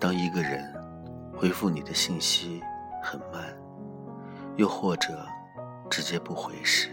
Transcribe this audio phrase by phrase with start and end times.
[0.00, 0.64] 当一个人
[1.36, 2.62] 回复你的信息
[3.02, 3.54] 很慢，
[4.56, 5.26] 又或者
[5.90, 6.88] 直接不回时，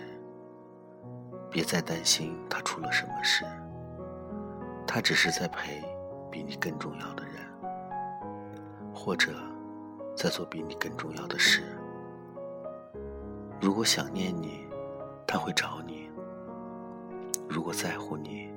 [1.49, 3.45] 别再担心他出了什么事，
[4.85, 5.81] 他只是在陪
[6.29, 7.41] 比你更重要的人，
[8.93, 9.31] 或者
[10.13, 11.63] 在做比你更重要的事。
[13.61, 14.67] 如果想念你，
[15.25, 16.09] 他会找你；
[17.47, 18.53] 如果在乎你，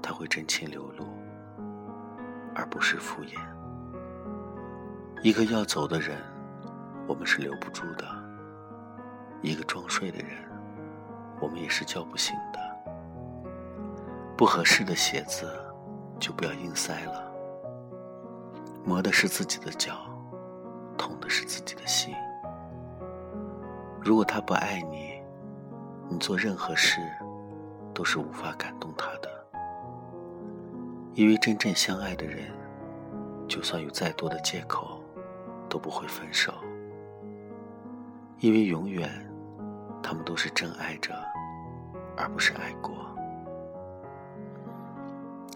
[0.00, 1.04] 他会真情流露，
[2.54, 3.36] 而不是敷衍。
[5.22, 6.16] 一个要走的人，
[7.06, 8.06] 我们是留不住的；
[9.42, 10.28] 一个装睡的人，
[11.38, 12.58] 我们也是叫不醒的。
[14.34, 15.46] 不合适的鞋子，
[16.18, 17.30] 就不要硬塞了。
[18.82, 19.94] 磨的是自己的脚，
[20.96, 22.14] 痛的是自己的心。
[24.00, 25.22] 如果他不爱你，
[26.08, 26.98] 你做任何事
[27.92, 29.28] 都是无法感动他的。
[31.12, 32.50] 因为真正相爱的人，
[33.46, 34.99] 就算有再多的借口，
[35.70, 36.52] 都不会分手。
[38.40, 39.08] 因为永远，
[40.02, 41.14] 他们都是真爱着，
[42.16, 42.94] 而不是爱过。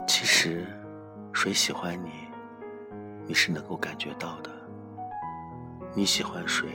[0.06, 0.66] 其实，
[1.32, 2.10] 谁喜欢你，
[3.26, 4.50] 你是能够感觉到的。
[5.94, 6.68] 你喜欢谁？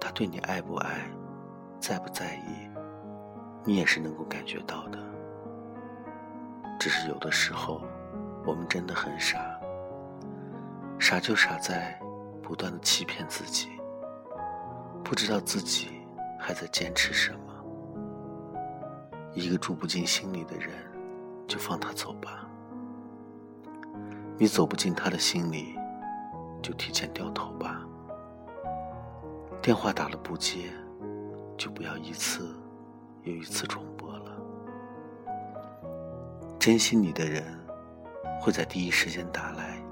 [0.00, 1.06] 他对你爱不爱，
[1.80, 2.68] 在不在意，
[3.64, 4.98] 你也是能够感觉到的。
[6.78, 7.80] 只是有的时候，
[8.44, 9.58] 我们真的很傻，
[10.98, 11.98] 傻就傻在
[12.44, 13.70] 不断的欺骗自己，
[15.02, 15.88] 不知道自己
[16.38, 17.38] 还在坚持什么。
[19.32, 20.70] 一个住不进心里的人，
[21.48, 22.46] 就放他走吧。
[24.36, 25.74] 你走不进他的心里，
[26.62, 27.80] 就提前掉头吧。
[29.62, 30.70] 电话打了不接，
[31.56, 32.54] 就不要一次
[33.22, 34.32] 又一次重拨了。
[36.58, 37.42] 珍惜你的人
[38.38, 39.82] 会在第一时间打来，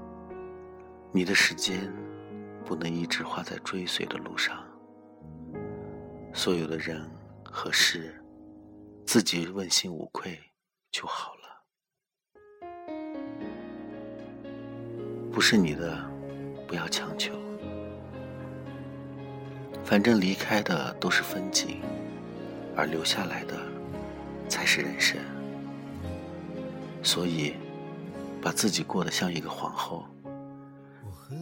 [1.11, 1.91] 你的时间
[2.65, 4.63] 不能一直花在追随的路上。
[6.33, 7.09] 所有的人
[7.43, 8.19] 和事，
[9.05, 10.39] 自己问心无愧
[10.91, 11.39] 就好了。
[15.31, 16.03] 不是你的，
[16.67, 17.33] 不要强求。
[19.83, 21.81] 反正离开的都是风景，
[22.75, 23.59] 而留下来的
[24.47, 25.19] 才是人生。
[27.03, 27.53] 所以，
[28.41, 30.05] 把自己过得像一个皇后，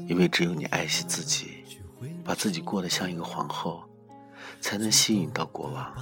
[0.08, 1.64] 因为只有你爱惜自己，
[2.24, 3.84] 把自己过得像一个皇后，
[4.60, 5.94] 才能吸引到国王。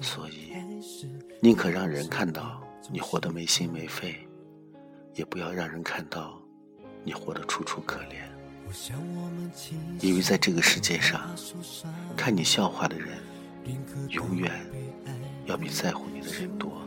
[0.00, 0.52] 所以，
[1.40, 4.26] 宁可让人看到你活得没心没肺，
[5.14, 6.40] 也不要让人看到
[7.04, 8.22] 你活得楚楚可怜。
[10.00, 11.30] 因为在这个世界上，
[12.16, 13.18] 看你笑话的人，
[14.08, 14.64] 永远
[15.44, 16.80] 要比在乎你的人多。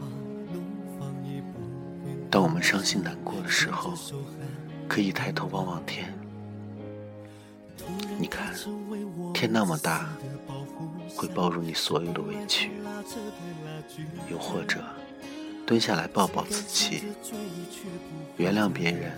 [2.31, 3.93] 当我们伤心难过的时候，
[4.87, 6.13] 可以抬头望望天，
[8.17, 8.53] 你看，
[9.33, 10.09] 天那么大，
[11.15, 12.71] 会包容你所有的委屈。
[14.29, 14.83] 又或者，
[15.65, 17.03] 蹲下来抱抱自己，
[18.37, 19.11] 原谅别人。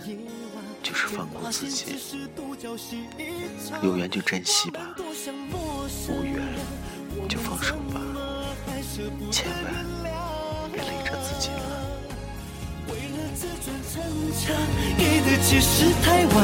[0.80, 1.96] 就是放过自己，
[3.82, 4.94] 有缘就珍惜吧，
[6.08, 6.40] 无缘
[7.28, 8.00] 就放手吧，
[9.30, 9.84] 千万
[10.72, 11.84] 别累着自己了。
[15.20, 16.36] 的解释太晚，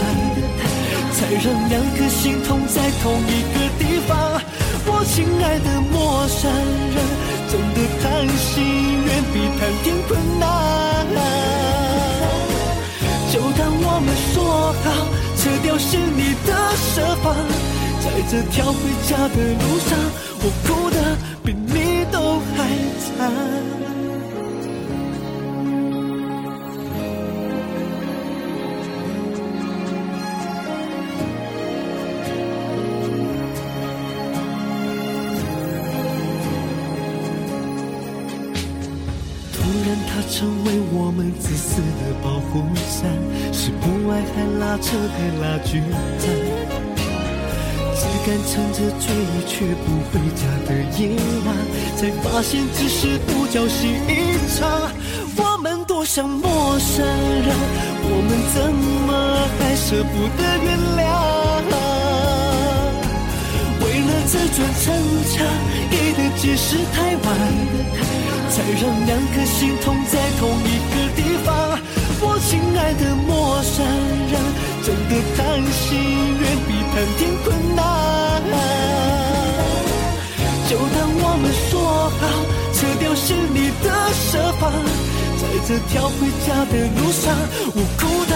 [1.12, 4.40] 才让两颗心痛在同一个地方。
[4.86, 6.50] 我亲爱的陌生
[6.94, 6.96] 人，
[7.50, 8.04] 真的谈
[8.38, 8.52] 心
[9.04, 10.44] 远比谈天困难。
[13.32, 14.36] 就当我们说
[14.84, 14.86] 好，
[15.36, 17.34] 撤掉是你的设防，
[18.00, 19.98] 在这条回家的路上，
[20.38, 20.83] 我哭
[40.14, 43.10] 它成为我们自私的保护伞，
[43.52, 45.80] 是不爱还拉扯还拉锯
[46.20, 46.30] 战，
[47.96, 49.10] 只敢撑着醉
[49.48, 51.50] 却不回家的夜晚，
[51.96, 54.88] 才发现只是独角戏一场。
[55.36, 57.50] 我们多像陌生人，
[58.04, 59.10] 我们怎么
[59.58, 61.33] 还舍不得原谅？
[64.34, 64.84] 为了这座城
[65.30, 65.46] 墙，
[65.90, 67.26] 给的解释太晚。
[68.50, 71.48] 才让两颗心痛在同一个地方。
[72.20, 73.84] 我亲爱的陌生
[74.30, 74.34] 人，
[74.82, 75.38] 真的谈
[75.72, 75.82] 心
[76.38, 77.82] 远比谈天困难。
[80.68, 81.72] 就当我们说
[82.20, 82.22] 好，
[82.72, 84.62] 撤掉是你的设防，
[85.38, 87.22] 在这条回家的路上，
[87.74, 88.32] 我哭的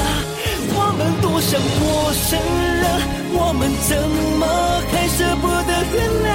[0.75, 1.01] 我们
[1.41, 2.39] 像陌生
[2.81, 2.85] 人，
[3.33, 3.97] 我们怎
[4.39, 4.45] 么
[4.91, 5.97] 还舍不得原
[6.27, 6.29] 谅？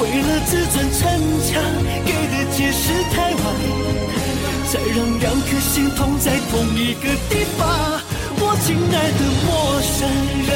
[0.00, 1.00] 为了自尊逞
[1.44, 1.50] 强，
[2.04, 3.42] 给的解释太晚，
[4.70, 7.60] 再让两颗心痛在同一个地方。
[8.42, 9.48] 我亲爱的陌
[9.82, 9.98] 生
[10.46, 10.48] 人，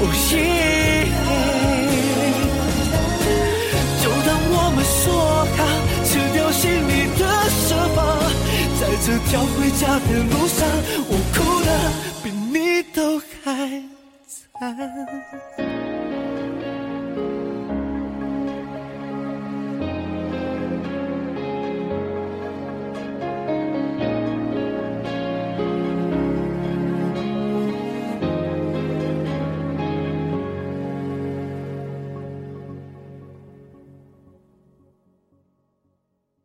[0.00, 0.02] 哦
[0.32, 0.38] 耶，
[9.10, 10.68] 这条回家的路上
[11.08, 11.68] 我哭的
[12.22, 13.82] 比你都还
[14.52, 15.79] 惨。